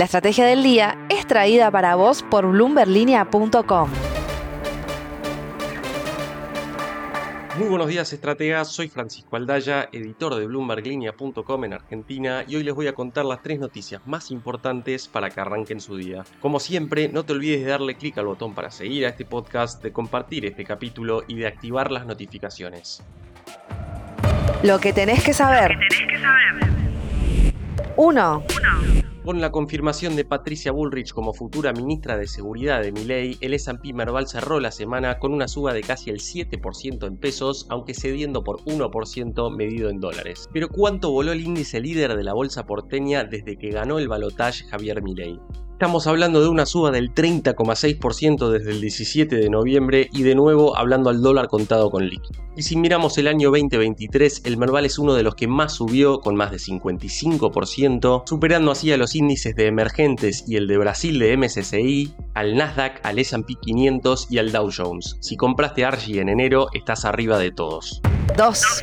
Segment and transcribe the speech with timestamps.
[0.00, 3.90] La estrategia del día es traída para vos por bloomberlinia.com.
[7.58, 8.68] Muy buenos días, estrategas.
[8.68, 13.42] Soy Francisco Aldaya, editor de BloombergLinea.com en Argentina, y hoy les voy a contar las
[13.42, 16.24] tres noticias más importantes para que arranquen su día.
[16.40, 19.82] Como siempre, no te olvides de darle clic al botón para seguir a este podcast,
[19.82, 23.02] de compartir este capítulo y de activar las notificaciones.
[24.62, 25.76] Lo que tenés que saber.
[27.96, 28.44] 1.
[29.24, 33.92] Con la confirmación de Patricia Bullrich como futura ministra de Seguridad de Milei, el S&P
[33.92, 38.42] Merval cerró la semana con una suba de casi el 7% en pesos, aunque cediendo
[38.42, 40.48] por 1% medido en dólares.
[40.54, 44.64] Pero ¿cuánto voló el índice líder de la bolsa porteña desde que ganó el balotaje
[44.64, 45.38] Javier Milei?
[45.80, 50.76] Estamos hablando de una suba del 30,6% desde el 17 de noviembre y de nuevo
[50.76, 52.38] hablando al dólar contado con líquido.
[52.54, 56.20] Y si miramos el año 2023, el Merval es uno de los que más subió
[56.20, 61.18] con más de 55%, superando así a los índices de emergentes y el de Brasil
[61.18, 65.16] de MSCI, al Nasdaq, al S&P 500 y al Dow Jones.
[65.20, 68.02] Si compraste Archie en enero, estás arriba de todos.
[68.36, 68.82] 2.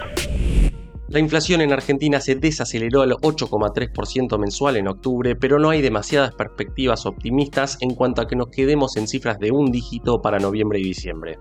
[1.09, 6.36] La inflación en Argentina se desaceleró al 8,3% mensual en octubre, pero no hay demasiadas
[6.36, 10.80] perspectivas optimistas en cuanto a que nos quedemos en cifras de un dígito para noviembre
[10.80, 11.39] y diciembre.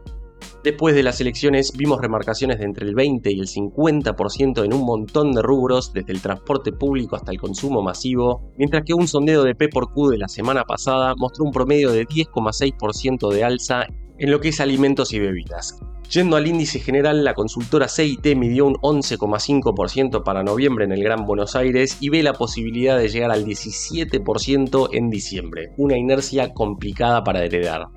[0.63, 4.85] Después de las elecciones vimos remarcaciones de entre el 20 y el 50% en un
[4.85, 9.43] montón de rubros, desde el transporte público hasta el consumo masivo, mientras que un sondeo
[9.43, 13.87] de P por Q de la semana pasada mostró un promedio de 10,6% de alza
[14.19, 15.77] en lo que es alimentos y bebidas.
[16.11, 21.27] Yendo al índice general, la consultora CIT midió un 11,5% para noviembre en el Gran
[21.27, 27.25] Buenos Aires y ve la posibilidad de llegar al 17% en diciembre, una inercia complicada
[27.25, 27.89] para heredar.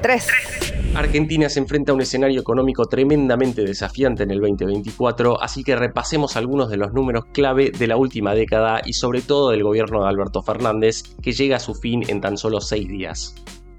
[0.00, 0.28] 3.
[0.94, 6.36] Argentina se enfrenta a un escenario económico tremendamente desafiante en el 2024, así que repasemos
[6.36, 10.08] algunos de los números clave de la última década y sobre todo del gobierno de
[10.08, 13.34] Alberto Fernández, que llega a su fin en tan solo 6 días.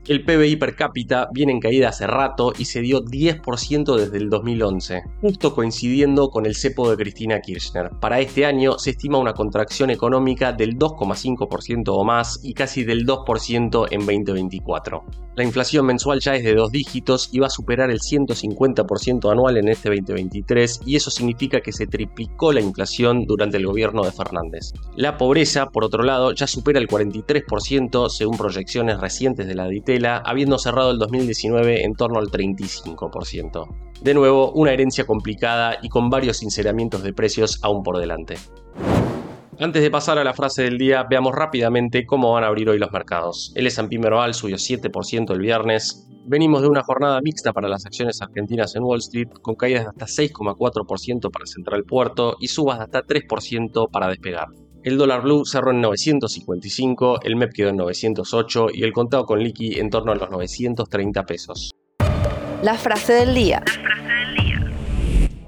[0.07, 4.31] El PBI per cápita viene en caída hace rato y se dio 10% desde el
[4.31, 7.91] 2011, justo coincidiendo con el cepo de Cristina Kirchner.
[7.99, 13.05] Para este año se estima una contracción económica del 2,5% o más y casi del
[13.05, 15.03] 2% en 2024.
[15.35, 19.57] La inflación mensual ya es de dos dígitos y va a superar el 150% anual
[19.57, 24.11] en este 2023 y eso significa que se triplicó la inflación durante el gobierno de
[24.11, 24.73] Fernández.
[24.97, 29.67] La pobreza, por otro lado, ya supera el 43% según proyecciones recientes de la
[30.23, 33.67] Habiendo cerrado el 2019 en torno al 35%.
[34.01, 38.35] De nuevo, una herencia complicada y con varios sinceramientos de precios aún por delante.
[39.59, 42.79] Antes de pasar a la frase del día, veamos rápidamente cómo van a abrir hoy
[42.79, 43.51] los mercados.
[43.55, 46.07] El S&P Merval subió 7% el viernes.
[46.25, 49.89] Venimos de una jornada mixta para las acciones argentinas en Wall Street, con caídas de
[49.89, 54.47] hasta 6,4% para Central Puerto y subas de hasta 3% para despegar.
[54.83, 59.39] El dólar blue cerró en 955, el MEP quedó en 908 y el contado con
[59.39, 61.71] liqui en torno a los 930 pesos.
[62.63, 63.63] La frase del día.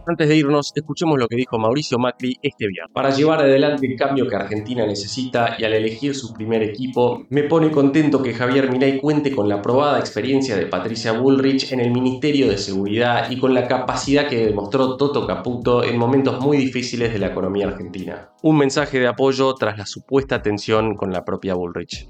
[0.06, 2.94] Antes de irnos, escuchemos lo que dijo Mauricio Macri este viernes.
[2.94, 7.44] Para llevar adelante el cambio que Argentina necesita y al elegir su primer equipo, me
[7.44, 11.92] pone contento que Javier Milei cuente con la probada experiencia de Patricia Bullrich en el
[11.92, 17.14] Ministerio de Seguridad y con la capacidad que demostró Toto Caputo en momentos muy difíciles
[17.14, 18.30] de la economía argentina.
[18.42, 22.10] Un mensaje de apoyo tras la supuesta tensión con la propia Bullrich.